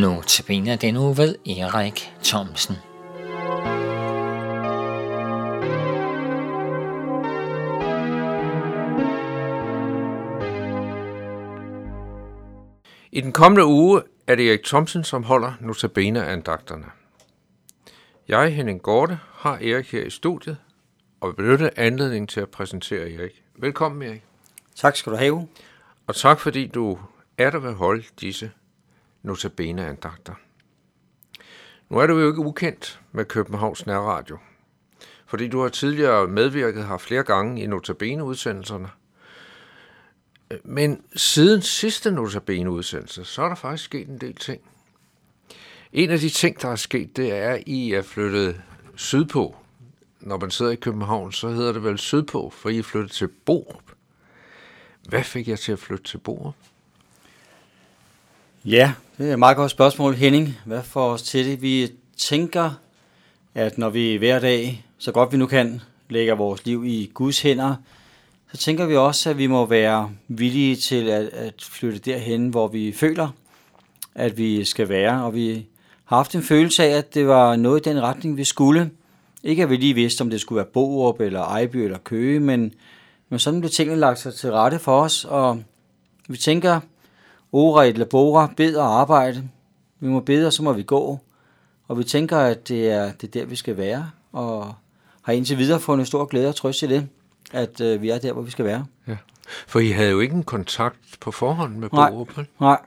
[0.00, 2.76] Nu tabiner den uge ved Erik Thomsen.
[13.12, 16.86] I den kommende uge er det Erik Thomsen, som holder notabene-andagterne.
[18.28, 20.56] Jeg, Henning Gorte, har Erik her i studiet,
[21.20, 23.42] og vil benytte anledningen til at præsentere Erik.
[23.56, 24.22] Velkommen, Erik.
[24.76, 25.48] Tak skal du have.
[26.06, 26.98] Og tak fordi du
[27.38, 28.50] er der ved at holde disse
[29.22, 30.34] notabene-andagter.
[31.88, 34.38] Nu er du jo ikke ukendt med Københavns Nærradio,
[35.26, 38.90] fordi du har tidligere medvirket her flere gange i notabene-udsendelserne.
[40.64, 44.60] Men siden sidste notabene-udsendelse, så er der faktisk sket en del ting.
[45.92, 48.62] En af de ting, der er sket, det er, at I er flyttet
[48.96, 49.56] sydpå.
[50.20, 53.28] Når man sidder i København, så hedder det vel sydpå, for I er flyttet til
[53.28, 53.92] Borup.
[55.08, 56.54] Hvad fik jeg til at flytte til Borup?
[58.64, 60.58] Ja, det er et meget godt spørgsmål, Henning.
[60.64, 61.62] Hvad får os til det?
[61.62, 62.70] Vi tænker,
[63.54, 67.40] at når vi hver dag, så godt vi nu kan, lægger vores liv i Guds
[67.40, 67.74] hænder,
[68.52, 72.68] så tænker vi også, at vi må være villige til at, at flytte derhen, hvor
[72.68, 73.28] vi føler,
[74.14, 75.24] at vi skal være.
[75.24, 75.66] Og vi
[76.04, 78.90] har haft en følelse af, at det var noget i den retning, vi skulle.
[79.42, 82.74] Ikke at vi lige vidste, om det skulle være Borup, eller Ejby, eller Køge, men,
[83.28, 85.62] men sådan blev tingene lagt sig til rette for os, og
[86.28, 86.80] vi tænker,
[87.52, 89.48] Ora eller Bora, bed og arbejde.
[90.00, 91.18] Vi må bede, og så må vi gå.
[91.88, 94.74] Og vi tænker, at det er, det er der, vi skal være, og
[95.22, 97.08] har indtil videre fundet stor glæde og trøst i det,
[97.52, 98.84] at øh, vi er der, hvor vi skal være.
[99.08, 99.16] Ja.
[99.66, 102.10] For I havde jo ikke en kontakt på forhånd med Nej.
[102.10, 102.46] Borup, vel?
[102.60, 102.78] Nej,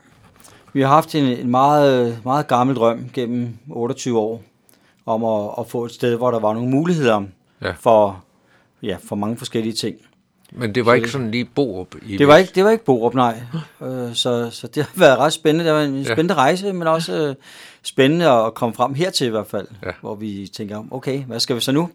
[0.74, 4.42] vi har haft en, en meget, meget gammel drøm gennem 28 år,
[5.06, 7.24] om at, at få et sted, hvor der var nogle muligheder
[7.62, 7.72] Ja.
[7.80, 8.24] for,
[8.82, 9.96] ja, for mange forskellige ting.
[10.56, 13.14] Men det var ikke sådan lige Borup i Det var ikke, det var ikke Borup,
[13.14, 13.42] nej.
[13.82, 15.66] Øh, så, så det har været ret spændende.
[15.66, 17.36] Det var en spændende rejse, men også øh,
[17.84, 19.68] spændende at komme frem hertil i hvert fald.
[19.86, 19.92] Ja.
[20.02, 21.90] Hvor vi tænker, okay, hvad skal vi så nu?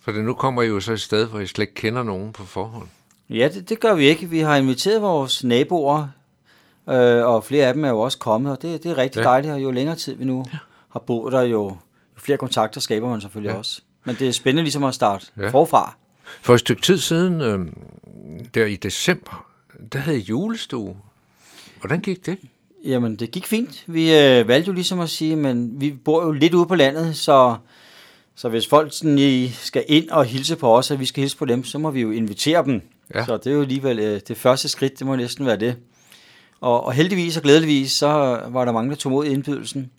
[0.00, 2.32] For det, nu kommer I jo så et sted, hvor I slet ikke kender nogen
[2.32, 2.88] på forhånd.
[3.30, 4.26] Ja, det, det gør vi ikke.
[4.30, 6.06] Vi har inviteret vores naboer,
[6.90, 9.22] øh, og flere af dem er jo også kommet, og det, det er rigtig Ja.
[9.22, 9.28] ja.
[9.28, 10.58] dejligt, og jo længere tid vi nu ja.
[10.92, 11.76] har boet der, jo, jo
[12.16, 13.52] flere kontakter skaber man selvfølgelig Ja.
[13.54, 13.58] ja.
[13.58, 13.80] også.
[14.04, 15.42] Men det er spændende ligesom at starte Ja.
[15.42, 15.48] ja.
[15.50, 15.96] forfra.
[16.42, 17.66] For et stykke tid siden, øh,
[18.54, 19.46] der i december,
[19.92, 20.96] der havde I julestue.
[21.80, 22.38] Hvordan gik det?
[22.84, 23.84] Jamen, det gik fint.
[23.86, 27.16] Vi øh, valgte jo ligesom at sige, men vi bor jo lidt ude på landet,
[27.16, 27.56] så,
[28.34, 31.36] så hvis folk sådan lige skal ind og hilse på os, og vi skal hilse
[31.36, 32.82] på dem, så må vi jo invitere dem.
[33.14, 33.24] Ja.
[33.24, 35.76] Så det er jo alligevel øh, det første skridt, det må næsten være det.
[36.60, 38.08] Og, og heldigvis og glædeligvis, så
[38.48, 39.90] var der mange, der tog mod indbydelsen.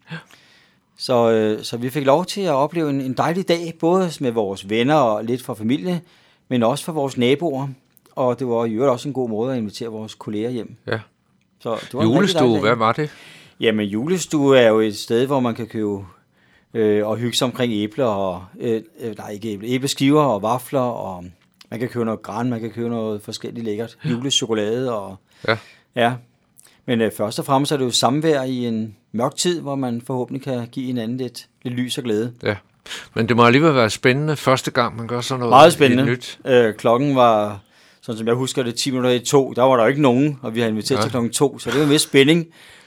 [0.98, 4.32] Så, øh, så vi fik lov til at opleve en, en dejlig dag, både med
[4.32, 6.02] vores venner og lidt fra familie,
[6.48, 7.68] men også for vores naboer.
[8.16, 10.76] Og det var i øvrigt også en god måde at invitere vores kolleger hjem.
[10.88, 11.00] Ja.
[11.60, 13.10] Så det var Julestue, hvad var det?
[13.60, 16.06] Jamen, julestue er jo et sted, hvor man kan købe
[16.74, 20.80] øh, og hygge sig omkring æbler og, øh, øh, nej, ikke æble, æbleskiver og vafler,
[20.80, 21.26] og
[21.72, 25.16] man kan købe noget græn, man kan købe noget forskelligt lækkert, julechokolade og
[25.48, 25.58] Ja.
[25.96, 26.14] ja.
[26.86, 30.02] Men øh, først og fremmest er det jo samvær i en mørk tid, hvor man
[30.02, 32.34] forhåbentlig kan give hinanden lidt, lidt lys og glæde.
[32.44, 32.56] ja.
[33.14, 36.06] Men det må alligevel være spændende første gang, man gør sådan noget Meget spændende.
[36.06, 36.40] nyt.
[36.46, 37.60] Øh, klokken var,
[38.02, 39.54] sådan som jeg husker det, 10 minutter i to.
[39.56, 41.02] Der var der jo ikke nogen, og vi har inviteret Ja.
[41.04, 42.46] til klokken to, så det var en vis spænding.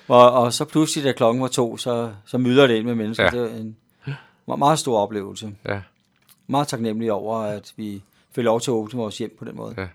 [0.08, 3.24] Og, og så pludselig, da klokken var to, så, så møder det ind med mennesker.
[3.24, 3.30] Ja.
[3.30, 3.76] Det var en
[4.46, 5.50] meget, meget stor oplevelse.
[5.68, 5.80] Ja.
[6.46, 8.02] Meget taknemmelig over, at vi
[8.34, 9.74] fik lov til at åbne vores hjem på den måde.
[9.78, 9.86] Ja.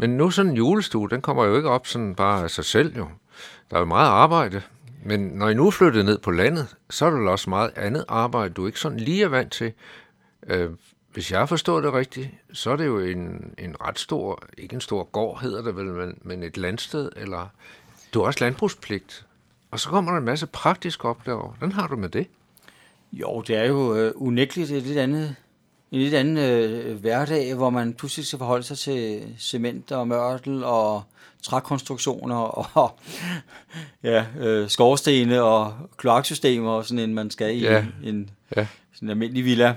[0.00, 2.96] Men nu sådan en julestue, den kommer jo ikke op sådan bare af sig selv
[2.96, 3.08] jo.
[3.70, 4.62] Der er jo meget arbejde.
[5.04, 8.04] Men når I nu er flyttet ned på landet, så er der også meget andet
[8.08, 9.72] arbejde, du ikke sådan lige er vant til.
[10.46, 10.70] Øh,
[11.12, 14.80] hvis jeg forstår det rigtigt, så er det jo en, en ret stor, ikke en
[14.80, 17.46] stor gård hedder det vel, men, men et landsted, eller
[18.14, 19.26] du har også landbrugspligt.
[19.70, 21.54] Og så kommer der en masse praktiske opgaver.
[21.58, 22.26] Hvordan har du med det?
[23.12, 25.36] Jo, det er jo øh, unægteligt et lidt andet,
[25.92, 30.64] en lidt anden øh, hverdag, hvor man pludselig skal forholde sig til cement og mørtel
[30.64, 31.02] og
[31.42, 32.36] trækonstruktioner
[32.78, 32.90] og
[34.02, 37.84] ja, øh, skorstene og kloaksystemer og sådan en, man skal i Ja.
[38.04, 38.66] en Ja.
[38.94, 39.74] sådan en almindelig villa.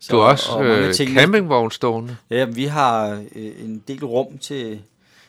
[0.00, 2.16] Så, Du har også og øh, ting- campingvogn stående.
[2.30, 4.80] Ja, vi har øh, en del rum til,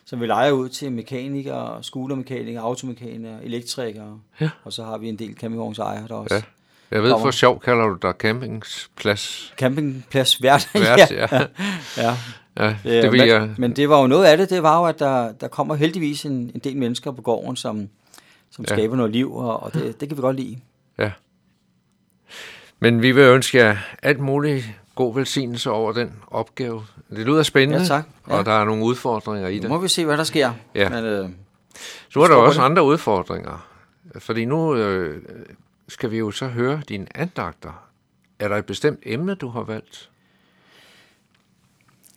[0.05, 4.19] som vi leger ud til mekanikere, skutermekanikere, automekanikere, elektrikere.
[4.41, 4.49] Ja.
[4.63, 6.35] Og så har vi en del campingvognsejere der også.
[6.35, 6.41] Ja.
[6.93, 7.25] Jeg ved, Kommer.
[7.27, 9.53] for sjov kalder du dig campingsplads.
[9.57, 10.69] Campingplads hvert.
[10.73, 11.27] Vært, ja.
[11.97, 12.17] ja.
[12.57, 13.49] Ja, Øh, det vil men, jeg...
[13.57, 16.25] men det var jo noget af det, det var jo, at der, der kommer heldigvis
[16.25, 17.89] en, en del mennesker på gården, som,
[18.51, 18.73] som Ja.
[18.73, 18.79] ja.
[18.79, 20.59] skaber noget liv, og, og det, det kan vi godt lide.
[20.99, 21.11] Ja.
[22.79, 24.65] Men vi vil ønske jer alt muligt
[24.95, 26.83] god velsignelse over den opgave.
[27.09, 28.03] Det lyder spændende, Ja, tak.
[28.29, 28.37] Ja.
[28.37, 29.69] og der er nogle udfordringer i Nu det.
[29.69, 30.51] må vi se, hvad der sker.
[30.75, 30.89] Ja.
[30.89, 31.29] Men, øh,
[32.09, 32.65] Så er der også det.
[32.65, 33.67] andre udfordringer.
[34.19, 35.21] Fordi nu øh,
[35.87, 37.89] skal vi jo så høre dine andagter.
[38.39, 40.09] Er der et bestemt emne, du har valgt?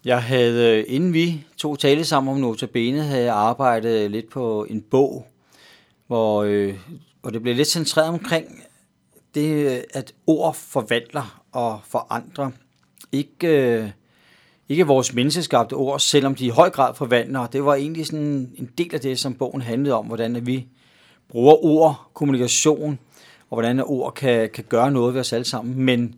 [0.05, 4.67] Jeg havde, øh, inden vi to tale sammen om Notabene, havde jeg arbejdet lidt på
[4.71, 5.27] en bog,
[6.07, 6.75] hvor, øh,
[7.21, 8.63] hvor det blev lidt centreret omkring
[9.35, 12.51] det, øh, at ord forvandler og forandrer.
[13.13, 13.91] Ikke, øh,
[14.69, 17.47] ikke vores menneskeskabte ord, selvom de i høj grad forvandler.
[17.47, 20.67] Det var egentlig sådan en del af det, som bogen handlede om, hvordan vi
[21.29, 22.99] bruger ord, kommunikation,
[23.51, 25.85] og hvordan ord kan, kan gøre noget ved os alle sammen.
[25.85, 26.15] Men,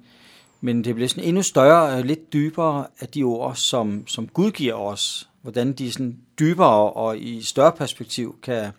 [0.60, 4.50] men det bliver sådan endnu større og lidt dybere af de ord, som, som Gud
[4.50, 5.28] giver os.
[5.42, 8.70] Hvordan de sådan dybere og i større perspektiv kan,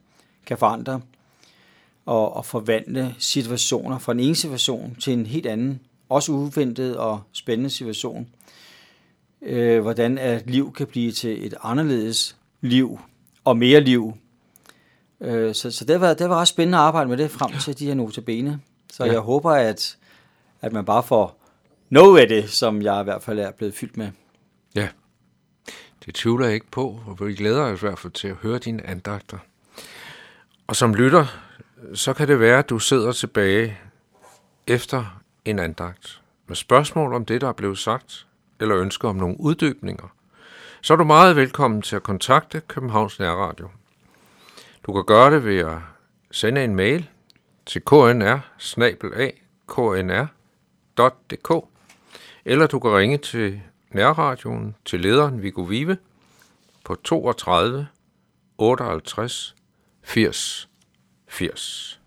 [0.46, 1.02] kan forandre
[2.06, 5.80] og, og forvandle situationer fra en ene situation til en helt anden,
[6.10, 8.28] også uventet og spændende situation.
[9.42, 13.00] Øh, hvordan at liv kan blive til et anderledes liv
[13.44, 14.14] og mere liv.
[15.22, 17.80] Øh, så så det, var, det var ret spændende at arbejde med det frem til
[17.80, 18.60] de her notabene.
[18.92, 19.12] Så ja.
[19.12, 19.98] jeg håber, at,
[20.62, 21.42] at man bare får
[21.90, 24.12] noget af det, som jeg i hvert fald er blevet fyldt med.
[24.76, 24.88] Ja,
[26.06, 28.60] det tvivler jeg ikke på, og vi glæder os i hvert fald til at høre
[28.60, 29.38] dine andagter.
[30.68, 31.26] Og som lytter,
[31.94, 33.78] så kan det være, at du sidder tilbage
[34.68, 38.28] efter en andagt med spørgsmål om det, der er blevet sagt,
[38.60, 40.14] eller ønsker om nogle uddybninger,
[40.82, 43.70] så er du meget velkommen til at kontakte Københavns Nærradio.
[44.84, 45.78] Du kan gøre det ved at
[46.32, 47.10] sende en mail
[47.66, 48.40] til knr
[49.68, 51.52] knr.dk
[52.46, 53.62] eller du kan ringe til
[53.92, 55.98] Nærradioen til lederen Viggo Vive
[56.86, 57.88] på 32
[58.58, 59.56] 58
[60.04, 60.70] 80
[61.28, 61.99] 80.